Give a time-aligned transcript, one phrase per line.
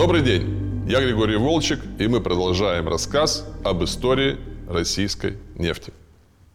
[0.00, 5.92] Добрый день, я Григорий Волчек, и мы продолжаем рассказ об истории российской нефти.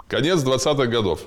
[0.07, 1.19] Конец 20-х годов.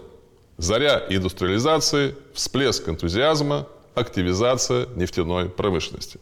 [0.57, 6.19] Заря индустриализации, всплеск энтузиазма, активизация нефтяной промышленности.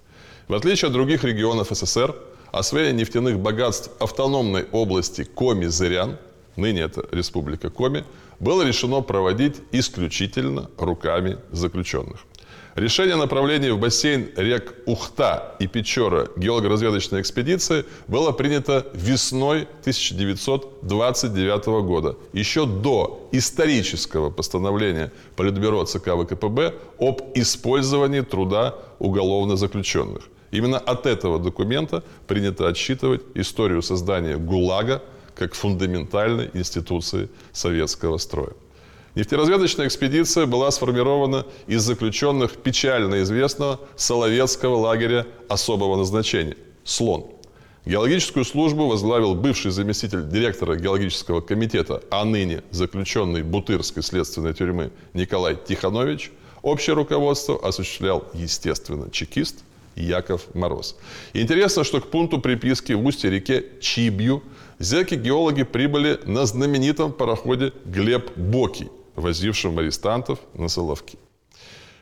[0.48, 2.14] В отличие от других регионов СССР,
[2.52, 6.18] освоение нефтяных богатств автономной области Коми-Зырян,
[6.56, 8.04] ныне это Республика Коми,
[8.38, 12.26] было решено проводить исключительно руками заключенных.
[12.76, 21.66] Решение о направлении в бассейн рек Ухта и Печора геолого-разведочной экспедиции было принято весной 1929
[21.86, 30.28] года, еще до исторического постановления Политбюро ЦК ВКПБ об использовании труда уголовно заключенных.
[30.50, 35.02] Именно от этого документа принято отсчитывать историю создания ГУЛАГа
[35.34, 38.52] как фундаментальной институции советского строя.
[39.16, 46.54] Нефтеразведочная экспедиция была сформирована из заключенных печально известного Соловецкого лагеря особого назначения–
[46.84, 47.24] «Слон».
[47.86, 55.56] Геологическую службу возглавил бывший заместитель директора геологического комитета, а ныне заключенный Бутырской следственной тюрьмы Николай
[55.56, 56.30] Тиханович.
[56.60, 60.94] Общее руководство осуществлял, естественно, чекист Яков Мороз.
[61.32, 64.42] Интересно, что к пункту приписки в устье реке Чибью
[64.78, 71.18] зеки-геологи прибыли на знаменитом пароходе «Глеб Бокий», возившим арестантов на Соловки.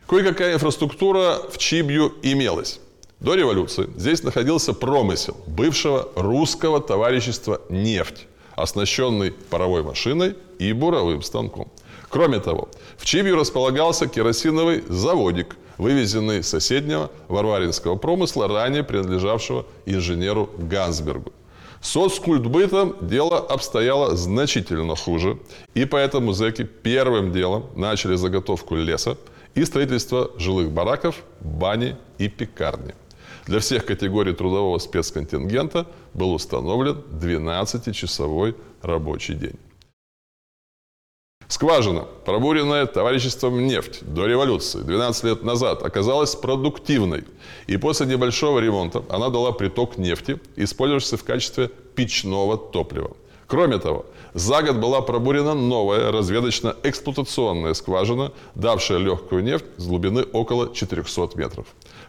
[0.06, 2.80] Кое-какая инфраструктура в Чибью имелась.
[3.20, 11.70] До революции здесь находился промысел бывшего русского товарищества «Нефть», оснащенный паровой машиной и буровым станком.
[12.10, 20.50] Кроме того, в Чибью располагался керосиновый заводик, вывезенный с соседнего варваринского промысла, ранее принадлежавшего инженеру
[20.58, 21.32] Гансбергу.
[21.80, 25.38] Соцкультбытом дело обстояло значительно хуже,
[25.74, 29.16] и поэтому зэки первым делом начали заготовку леса
[29.54, 32.94] и строительство жилых бараков, бани и пекарни.
[33.46, 39.58] Для всех категорий трудового спецконтингента был установлен 12-часовой рабочий день.
[41.48, 47.24] Скважина, пробуренная товариществом нефть до революции 12 лет назад, оказалась продуктивной.
[47.66, 53.10] И после небольшого ремонта она дала приток нефти, использовавшийся в качестве печного топлива.
[53.46, 60.74] Кроме того, за год была пробурена новая разведочно-эксплуатационная скважина, давшая легкую нефть с глубины около
[60.74, 61.66] 400 метров.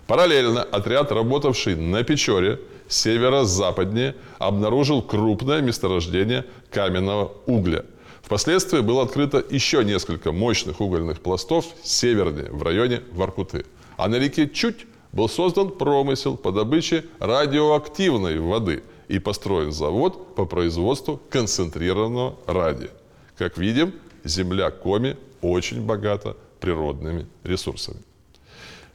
[0.08, 7.84] Параллельно отряд, работавший на Печоре, северо-западнее, обнаружил крупное месторождение каменного угля–
[8.26, 13.68] Впоследствии было открыто еще несколько мощных угольных пластов севернее, в районе Воркуты.
[13.98, 20.46] А на реке Чуть был создан промысел по добыче радиоактивной воды и построен завод по
[20.46, 22.90] производству концентрированного радия.
[23.38, 23.94] Как видим,
[24.24, 28.00] земля Коми очень богата природными ресурсами.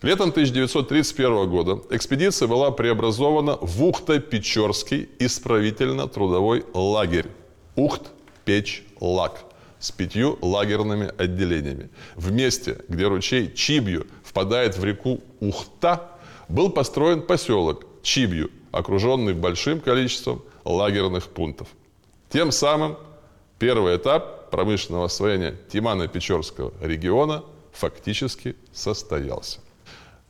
[0.03, 7.27] Летом 1931 года экспедиция была преобразована в Ухто-Печорский исправительно-трудовой лагерь.
[7.77, 8.11] Ухт
[8.51, 9.45] печь Лак
[9.79, 11.89] с пятью лагерными отделениями.
[12.17, 16.19] В месте, где ручей Чибью впадает в реку Ухта,
[16.49, 21.69] был построен поселок Чибью, окруженный большим количеством лагерных пунктов.
[22.29, 22.97] Тем самым
[23.61, 29.61] первый этап промышленного освоения Тимано-Печорского региона фактически состоялся.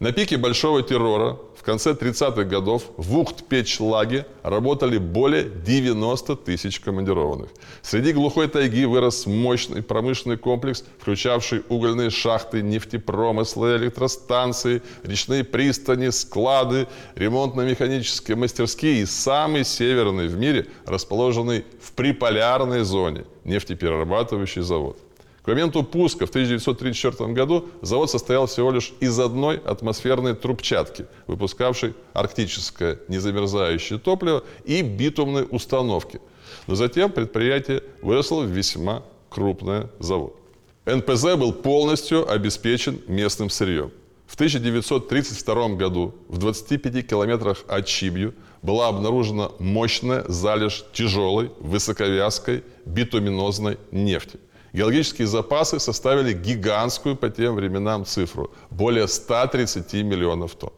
[0.00, 7.50] На пике большого террора в конце 30-х годов в Ухт-Печлаге работали более 90 тысяч командированных.
[7.82, 16.88] Среди глухой тайги вырос мощный промышленный комплекс, включавший угольные шахты, нефтепромыслы, электростанции, речные пристани, склады,
[17.14, 24.96] ремонтно-механические мастерские и самый северный в мире, расположенный в приполярной зоне, нефтеперерабатывающий завод.
[25.42, 31.94] К моменту пуска в 1934 году завод состоял всего лишь из одной атмосферной трубчатки, выпускавшей
[32.12, 36.20] арктическое незамерзающее топливо и битумные установки.
[36.66, 40.36] Но затем предприятие выросло в весьма крупный завод.
[40.84, 43.92] НПЗ был полностью обеспечен местным сырьем.
[44.26, 53.78] В 1932 году в 25 километрах от Чибью была обнаружена мощная залежь тяжелой, высоковязкой битуминозной
[53.90, 54.38] нефти–
[54.72, 60.72] Геологические запасы составили гигантскую по тем временам цифру– более 130 миллионов тонн.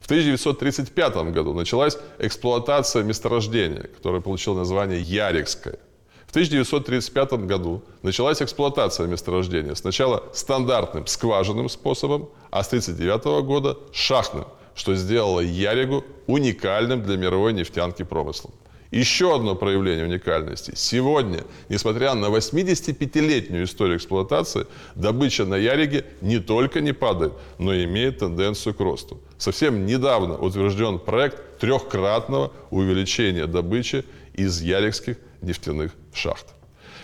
[0.00, 5.78] В 1935 году началась эксплуатация месторождения, которое получило название Ярикское.
[6.26, 9.74] В 1935 году началась эксплуатация месторождения.
[9.74, 17.52] Сначала стандартным скважинным способом, а с 1939 года– шахтным, что сделало Яригу уникальным для мировой
[17.52, 18.52] нефтянки промыслом.
[18.90, 20.72] Еще одно проявление уникальности.
[20.74, 27.84] Сегодня, несмотря на 85-летнюю историю эксплуатации, добыча на Яриге не только не падает, но и
[27.84, 29.20] имеет тенденцию к росту.
[29.36, 36.46] Совсем недавно утвержден проект трехкратного увеличения добычи из ярикских нефтяных шахт.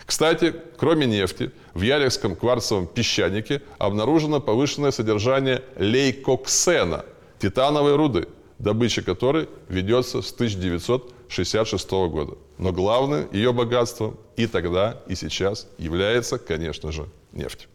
[0.07, 7.05] Кстати, кроме нефти, в Ярикском кварцевом песчанике обнаружено повышенное содержание лейкоксена,
[7.39, 8.29] титановой руды,
[8.59, 10.33] добыча которой ведется с
[11.35, 12.39] 1966 года.
[12.59, 17.69] Но главным ее богатством и тогда, и сейчас является, конечно же, нефть.